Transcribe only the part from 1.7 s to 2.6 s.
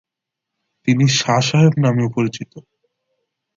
নামেও পরিচিত।